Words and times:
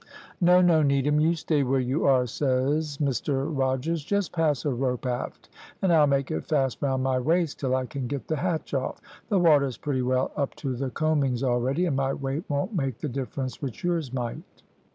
"`No, 0.43 0.65
no, 0.65 0.81
Needham, 0.81 1.19
you 1.19 1.35
stay 1.35 1.61
where 1.61 1.79
you 1.79 2.05
are,' 2.07 2.25
says 2.25 2.97
Mr 2.97 3.47
Rogers. 3.55 4.03
`Just 4.03 4.31
pass 4.31 4.65
a 4.65 4.71
rope 4.71 5.05
aft 5.05 5.47
and 5.79 5.93
I'll 5.93 6.07
make 6.07 6.31
it 6.31 6.43
fast 6.43 6.81
round 6.81 7.03
my 7.03 7.19
waist 7.19 7.59
till 7.59 7.75
I 7.75 7.85
can 7.85 8.07
get 8.07 8.27
the 8.27 8.37
hatch 8.37 8.73
off. 8.73 8.99
The 9.29 9.37
water 9.37 9.67
is 9.67 9.77
pretty 9.77 10.01
well 10.01 10.31
up 10.35 10.55
to 10.55 10.75
the 10.75 10.89
coamings 10.89 11.43
already, 11.43 11.85
and 11.85 11.95
my 11.95 12.13
weight 12.13 12.45
won't 12.49 12.73
make 12.75 12.97
the 12.97 13.09
difference 13.09 13.61
which 13.61 13.83
yours 13.83 14.11
might.' 14.11 14.41